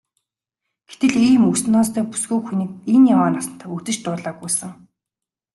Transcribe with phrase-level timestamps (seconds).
[0.89, 4.71] Гэтэл ийм үс ноостой бүсгүй хүнийг энэ яваа насандаа үзэж дуулаагүй сэн.